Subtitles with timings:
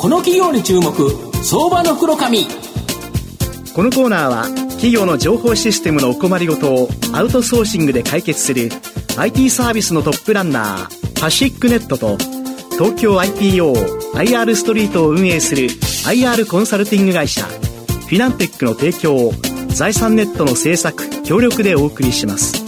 [0.00, 0.94] この企業に注目
[1.44, 2.46] 相場の袋紙
[3.74, 8.70] このコーナーは企業の情報システムのお困りごとをアウトソーシングで解決する
[9.18, 12.16] IT サービスのトップランナーパシックネットと
[12.78, 15.64] 東京 IPOIR ストリートを運営する
[16.06, 19.32] IR コンサルティング会社フィナンテックの提供を
[19.68, 22.64] 財産ネットの制作協力でお送りします。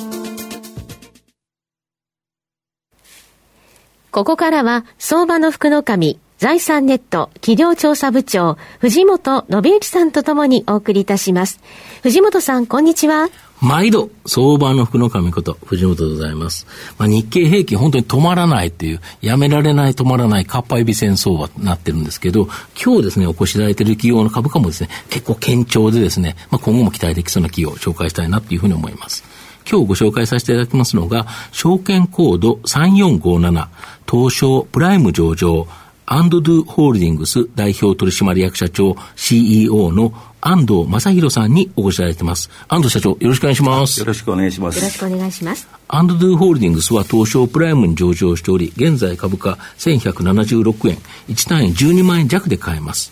[4.11, 11.61] ここからは相場の福の神財産ネット企業調査部長、藤本信之さんとともにお送りいたします。
[12.03, 13.29] 藤本さん、こんにちは。
[13.61, 16.67] 毎度、相場の福の神こと、藤本でございます。
[16.99, 29.23] まあ、日経平均本当に止まらないっていう、やめられない止まらない、かっぱえび戦争はなってるんですけど、今日ですね、お越しいただいている企業の株価もですね、結構堅調でですね、まあ、今後も期待できそうな企業を紹介したいなというふうに思います。
[29.71, 33.69] 今日ご紹介させていただきますのが、証券コード3457、
[34.11, 35.69] 東証プライム上場、
[36.15, 42.51] アンドドゥホールディングス代表取締役社長 CEO の安藤正弘さんにお越しいただいてます。
[42.69, 44.01] 安藤社長、よろしくお願いします。
[44.01, 44.77] よろしくお願いします。
[44.77, 45.67] よろしくお願いします。
[45.89, 50.99] アンドドゥホールディングスは東証プライムに上場しており、現在株価1176円、
[51.31, 53.11] 1単位12万円弱で買えます。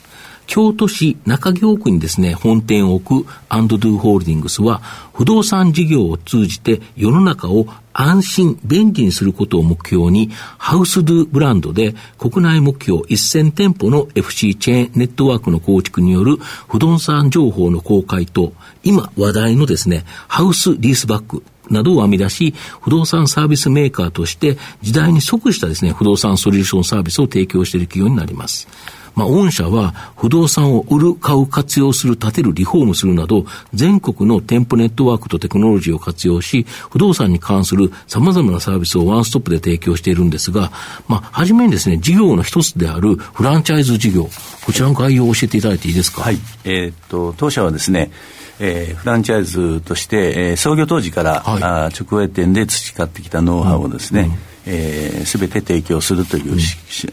[0.51, 4.83] 京都市中京区にですね、本店を置くアンドドゥホールディングスは、
[5.15, 10.29] 不動産事業を通じて世の中を安心、便利にすることを目標に、
[10.59, 16.37] ハウスドゥブランドで国内目標1000店舗の FC チェーンネットワークの構築による
[16.69, 28.67] 不動産情報の公開と、今話題のですね、ハウスリースバック、などを編み出し、不動産サービスメーカーとして時代に即したですね、不動産ソリューションサービスを提供している企業になります。
[29.15, 33.45] まあ、御社は不動産を売る、買う、活用する、建てる、リフォームするなど、
[33.75, 40.73] 全国の店舗ネットワークとテクノロジーを活用し、不動産に関する様々なサービスをワンストップで提供しているんですが、
[41.09, 44.29] まあ、はじめにですね、事業の一つであるフランチャイズ事業、
[44.65, 46.23] こちらの概要を教えていただいていいですか？
[46.23, 46.39] はい。
[46.65, 48.11] えー、っと、当社はですね、
[48.59, 56.59] えー、フランチャイズとして、えー、創業当時から、はい、あ直営店で培ってきたノウハウをですね、す、うん、えー、べ、て提供するという、うん、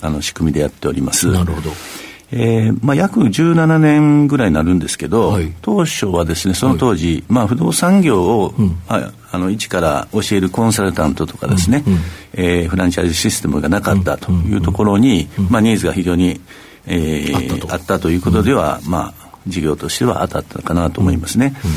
[0.02, 1.32] あの仕組みでやっております。
[1.32, 1.72] なるほど。
[2.30, 11.94] えーまあ、約17年ぐらいになるんですけど、はい、当初はですねその当時、はい、まあ、不動産業を、うん、ああの一から教えるコンサルタントとかですね、うん。
[11.94, 12.00] うん、
[12.34, 15.46] えー、フランチャイズシステムがなかったというところに、うん。
[15.46, 16.42] うん、まあ、ニーズが非常に、
[16.86, 17.36] えー、
[17.72, 18.10] あったと。
[18.10, 21.54] いうことでは、まあ、事業としては当たったかなと思いますね。
[21.64, 21.72] うん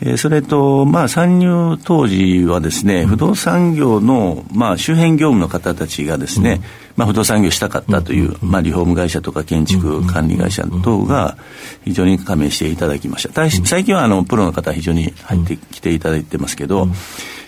[0.00, 6.60] えー、それと、まあ、参入当時はですね、不動産業の、まあ、周辺業務の方たちがですね、
[6.96, 11.36] まあ、不動産業したかったという、まあ、リフォーム会社とか建築管理会社等が
[11.84, 13.50] 非常に加盟していただきました。
[13.50, 16.88] 最近はあのプロの方非常に入ってきていただいてますけど、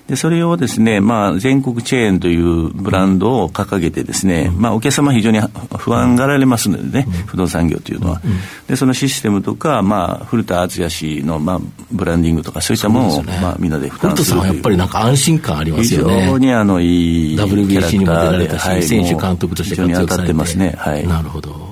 [0.09, 5.41] で、それをですね、まあ、全国チェーンというブランドを掲げてですね、まあ、お客様非常に
[5.79, 8.21] 不安がられますのでね、不動産業というのは。
[8.69, 16.21] で、そのシステムとか、まあ、古田敦也氏の、まあ、ブランディングとか、そういったものを、ね、まあ、みんなで負担する古田さんはやっぱりなんか安心感ありますよね。
[16.21, 20.27] 非常にあの、いい WBC にも出られたし、はい、選手監督として活躍されて。
[20.29, 20.75] てますね。
[20.77, 21.07] はい。
[21.07, 21.66] なるほど。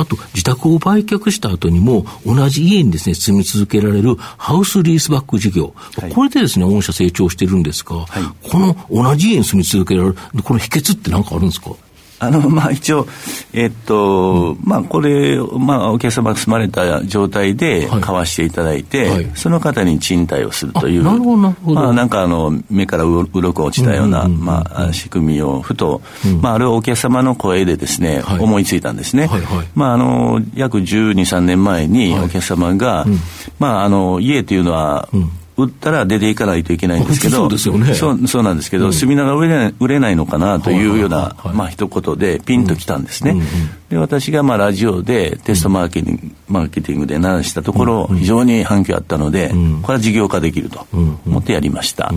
[0.00, 5.74] あと、自宅を売却した後にも、同じ家にですね、住み続けられるハウスリースバック事業。
[6.00, 11.70] はい、これでですね、御社成長してるんですが、はい、この同じ家に住み続けられる、この秘訣って何かあるんですか？
[12.20, 13.06] あの、まあ、一応、
[13.54, 19.10] えっと、うん、まあ、これ、まあ、お客様が住まれた状態で買わしていただいて、はい。
[19.10, 21.80] はい、その方に賃貸をするという、なるほど、なるほど。
[21.80, 29.26] まあ、なんか、あの、目からうろく落ちたような、まあ、仕組みをふと、うん、まあ、あれはお客様の声でですね、はい、思いついたんですね。
[29.26, 33.06] はいはい、まあ、あの、約12、3年前にお客様が、
[33.58, 35.08] まあ、あの、家というのは、
[35.62, 37.94] 売ったら出ていかないといけないんですけど、そうね。
[37.94, 43.32] そうそうなんですけど、うん、住みながら売れない売れないのかなというような、まあ一言でピンときたんですね。
[43.32, 43.46] うんうん
[43.90, 49.50] で、私がまあラジオでテストマーケティング、マーケティングで鳴らしたところ、非常に反響あったので、
[49.82, 52.12] これは事業化できると思ってやりました。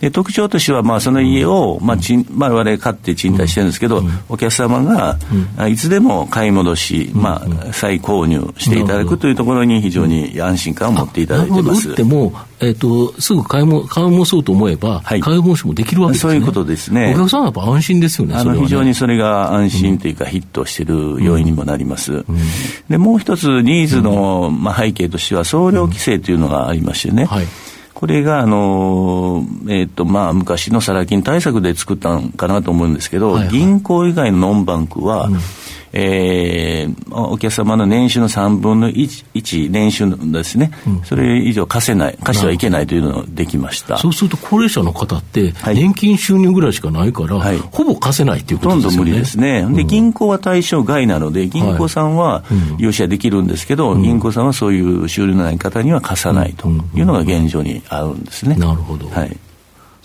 [0.00, 5.18] で特徴としては、まあ、その家を、まあちんまあ、我々買って賃貸してるんですけど、お客様が、
[5.68, 11.90] いつでも買い戻し、まあ、再購入していただくというところに非常に安心感を持っていただいてます。
[11.90, 16.32] 売っても、えっ、ー、と、すぐ買いも、買い戻そうと思えば、はい、買い戻しもできるわけですね。
[16.32, 17.12] そういうことですね。
[17.14, 18.34] お客さんはやっぱ安心ですよね。
[18.36, 22.24] あの、ね、非常にそれが安心というか、ヒットしてる要因にもなります。
[22.88, 27.26] で、もう一つニーズの、まあ、背景としては、総量規制というのがありましてね。
[27.26, 27.46] はい。
[27.94, 35.38] これが、あの、えっ、ー、と、まあ、昔のサラ金対策で作ったんかなと思うんですけど、はいはい、銀行以外のノンバンクは、うん
[35.92, 43.98] えー、お客様の年収の3分の 1, 1年収ですね、うん、それ以上貸せない、貸してはいけないというのができました。
[43.98, 48.96] そうすると、高齢者の方って、年金収入ぐらいしかないから、はい、ほぼ貸せないということですよね。
[48.96, 49.66] ほとんど無理ですね。
[49.74, 52.44] で、銀行は対象外なので、銀行さんは
[52.78, 58.56] 融資はできるんですけど、はい、銀行さんはそういう収入のない方には貸さないというのが現状にあるんですね。
[58.56, 59.08] なるほど。
[59.08, 59.36] はい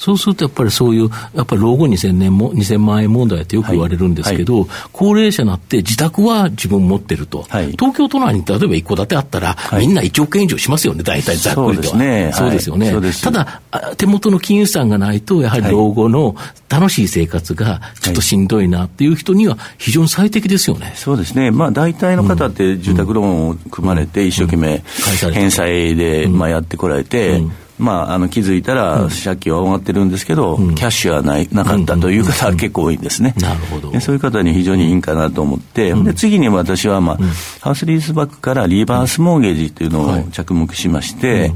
[0.03, 7.45] そうするとやっぱりそういう、やっぱり老後2000年も、2000万円問題ってよく言われるんですけど、はいはい、高齢者になって自宅は自分持ってると。
[7.47, 11.71] はい、東京都内に例えば一戸建てあったら、みんな1億円以上しますよね、大体ざっくりとは。
[11.71, 12.31] そうですね。
[12.33, 12.91] そうですよね。
[13.21, 13.61] ただ、
[13.95, 16.35] 手元の金融資産がないと、やはり老後の
[16.67, 20.91] 楽しい生活がちょっとしんどいなっていう人には非常に最適ですよね。
[20.97, 21.49] そうですね。
[21.51, 24.83] まあ大体の方って住宅ローンを組まれて、一生懸命
[25.31, 27.51] 返済で、まあやってこられて、うん
[27.83, 33.35] まあ、あの気づいたら借金は終わってるんですけど、うん、キャッシュはないなかったという方は結構多いんですね。
[33.37, 33.99] なるほど。
[33.99, 37.17] そういう方に非常にいいんかなと思って、うん、で次に私は、まあ、
[37.59, 41.51] ハウスリースバックからリバースモーゲージというのを着目しまして、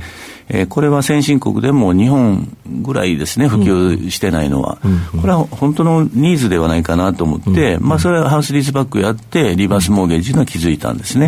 [0.49, 4.77] えー、これは先進国でも日本ぐらいですね、普及してないのは。
[5.19, 11.27] これは本当のニーズではないかなと思って、まあ、それはハウスリースバックやって、リバースモーゲージの気づいたんですね。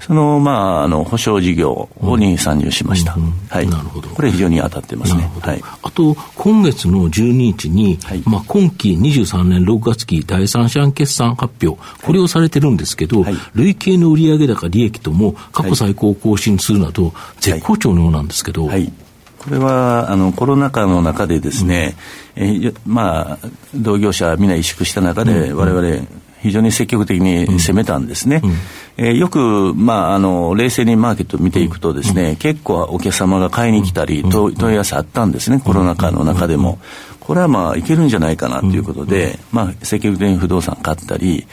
[0.00, 3.16] その、まあ、あの、保証事業に参入しました。
[3.48, 3.68] はい。
[3.68, 4.08] なるほど。
[4.10, 5.30] これ非常に当たってますね。
[5.40, 5.62] はい。
[5.82, 18.92] あと、今月の12日に、はい、まあ、今期23年6月期第三者決算発表、これをされてるんですけど、はい、累計の売上高利益とも過去最高更新するなど、絶好調のようなんですけど、はい、
[19.38, 21.96] これはあのコロナ禍の中でですね、
[22.36, 26.02] うん、えまあ、同業者皆萎縮した中で、われわれ
[26.40, 28.40] 非常に積極的に攻めたんですね。
[28.42, 28.50] うん。
[28.50, 28.56] うん、
[28.96, 36.78] えー、よく、まあ、あの、冷静にマーケットを見ていくとですね、うん、結構お客様が買いに来たり、問い合わせあったんですね、コロナ禍の中でも。
[37.20, 41.46] これはまあ、いけるんじゃないかなということで、まあ、積極的に不動産買ったり、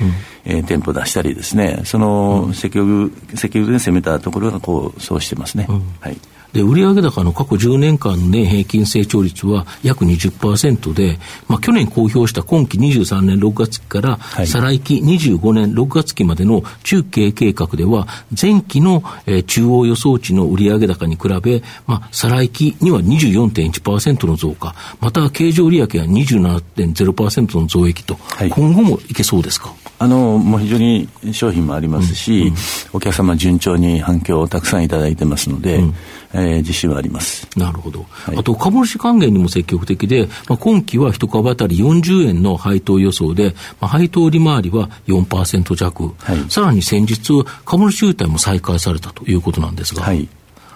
[0.46, 5.68] えー、店舗出したりですね、その積極、積極的に攻めたところが、こう、そうしてますね。
[6.00, 6.18] はい。
[6.54, 18.08] で、売上高の過去10年間の年平均成長率は約20%で、まあ、去年公表した今期23年6月期から、再来期25年6月期までの中継計画では、
[18.40, 29.74] 前期の、えー、中央予想値の売上高に比べ、まあ、再来期には24.1%の増加、また経常利益は27.0%の増益と、はい、今後もいけそうですか？
[30.00, 32.54] あの、もう非常に商品もありますし、
[32.94, 35.96] お客様順調に反響をたくさんいただいてますので、うん
[36.34, 37.48] えー、自信はあります。
[37.58, 38.06] なるほど。
[38.10, 50.04] はい、あと、株主還元にも積極的で、まあ、今期は一株当たり40円の配当予想で、まあ、配当利回りは4%弱、はい、さらに先日、株主優待も再開されたということなんですが。
[50.04, 50.28] はい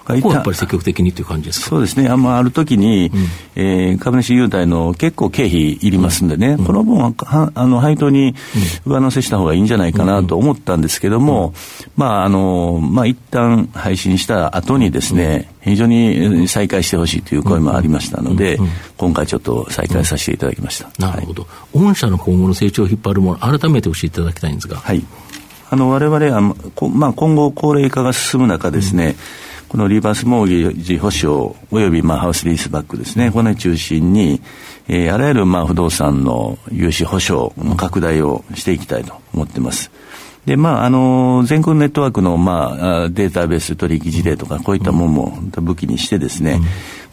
[0.04, 1.68] ここはやっぱり積極的にという感じですか？
[1.68, 8.36] そうですね、あ,、まあ、あるときに、うん、えー、株主優待の結構経費いりますんでね、うん、この分ははあの配当に
[8.86, 11.54] 上乗せした方がいいんじゃないかなと思ったんですけども、うん、
[11.96, 18.58] まあ、あの、まあ、一旦配信した後にですね、非常に再開してほしいという声もありましたので、
[18.98, 20.90] 今回ちょっと再開させていただきました。
[20.98, 21.48] なるほど。
[21.74, 24.78] 御社の今後の成長を引っ張るもの、改めて教えていただきたいんですが。
[24.78, 25.06] はい。
[25.70, 29.16] あの、我々は、まあ、今後高齢化が進む中ですね、
[29.72, 34.42] このリバースモーゲージ保証およびまあハウスリースバックですね、これ中心に、
[34.90, 39.90] えー、あらゆるまあ不動産の融資保証の拡大をしていきたいと思っています。
[40.46, 46.60] で、まあ、あの、全国ネットワークの、まあ、データベース取引事例とか、こういったものも武器にしてですね、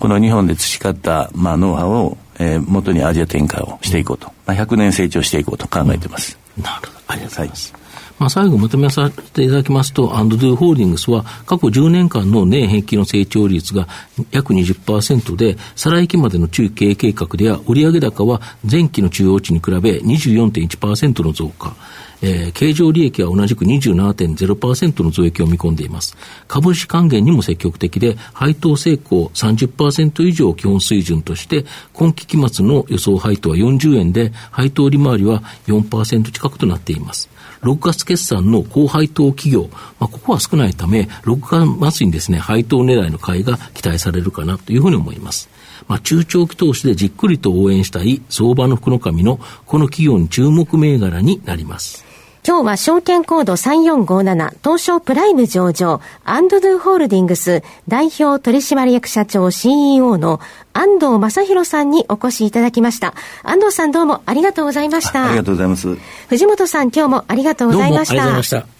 [0.00, 6.36] この日本で培った、まあ、ノウハウを、えー、元にアジア展開をしていこうと、まあ、100年成長していこうと考えています。
[6.60, 6.98] なるほど。
[7.06, 7.72] ありがとうございます。
[7.72, 7.87] はい
[8.18, 13.86] まあ、最後まとめさせていただきますと、アンドドゥホールディングスは過去10年間の年平均の成長率が
[14.32, 21.76] 約20%で、再来期までの中経営計画では、売上高は前期の中央値に比べ24.1%の増加。
[22.20, 26.16] えー、経常利益は同じく27.0%の増益を見込んでいます。
[26.48, 37.30] 株主還元にも積極的で、配当成功30%以上基本水準として、今期期末の予想配当は40円で、配当利回りは4%近くとなっています。
[37.62, 45.48] 6月決算の高配当企業、まあ、ここは少ないため、6月末にですね、配当狙いの買いが期待されるかなというふうに思います。
[45.86, 52.07] まあ、中長期投資でじっくりと応援したい相場の福の神のこの企業に注目銘柄になります。
[52.48, 60.40] 今日は証券コード3457東証プライム上場アンドドゥホールディングス代表取締役社長 CEO の
[60.72, 63.12] 安藤正弘さんにお越しいただきました。
[63.42, 65.26] 安藤さんどうもありがとうございました。
[65.26, 65.94] ありがとうございます。
[66.30, 68.14] 藤本さん今日もありがとうございました。
[68.14, 68.78] どうもありがとうございました。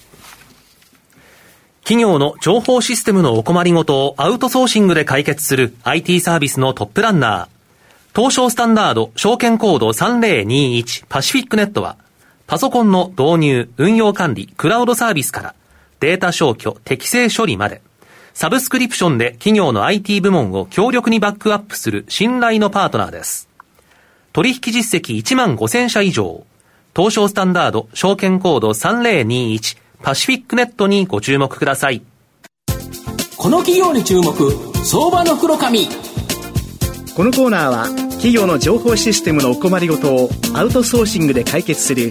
[1.83, 8.17] 企業の情報システムのお困りごとをアウトソーシングで解決する IT サービスのトップランナー。
[8.17, 11.99] 東証スタンダード証券コード3021パシフィックネットは
[12.49, 15.55] パソコンの導入、運用管理、クラウドサービスから、
[16.01, 17.83] データ消去、適正処理まで、
[18.33, 23.51] サブスクリプションで企業の IT 部門を強力にバックアップする信頼のパートナーです。
[24.33, 26.47] 取引実績1万5000社以上、
[26.97, 32.01] 東証スタンダード証券コード3021パシフィックネットにご注目ください。
[33.37, 34.33] この企業に注目、
[34.87, 35.87] 相場の袋紙。
[37.15, 42.11] このコーナーは企業の情報システムのお困りごとをアウトソーシングで解決する